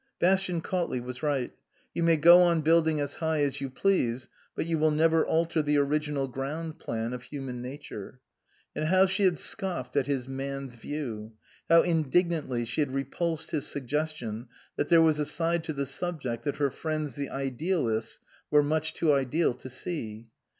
Bastian 0.17 0.61
Cautley 0.61 0.99
was 0.99 1.21
right. 1.21 1.51
You 1.93 2.01
may 2.01 2.17
go 2.17 2.41
on 2.41 2.61
building 2.61 2.99
as 2.99 3.17
high 3.17 3.43
as 3.43 3.61
you 3.61 3.69
please, 3.69 4.29
but 4.55 4.65
you 4.65 4.79
will 4.79 4.89
never 4.89 5.23
alter 5.23 5.61
the 5.61 5.77
original 5.77 6.27
ground 6.27 6.79
plan 6.79 7.13
of 7.13 7.21
human 7.21 7.61
nature. 7.61 8.19
And 8.75 8.85
how 8.85 9.05
she 9.05 9.21
had 9.25 9.37
scoffed 9.37 9.95
at 9.95 10.07
his" 10.07 10.27
man's 10.41 10.73
view"; 10.73 11.33
how 11.69 11.83
indignantly 11.83 12.65
she 12.65 12.81
had 12.81 12.95
repulsed 12.95 13.51
his 13.51 13.67
suggestion 13.67 14.47
that 14.75 14.89
there 14.89 15.03
was 15.03 15.19
a 15.19 15.25
side 15.25 15.63
to 15.65 15.73
the 15.73 15.85
subject 15.85 16.45
that 16.45 16.57
her 16.57 16.71
friends 16.71 17.13
the 17.13 17.29
idealists 17.29 18.19
were 18.49 18.63
much 18.63 18.95
too 18.95 19.13
ideal 19.13 19.53
to 19.53 19.69
see. 19.69 20.29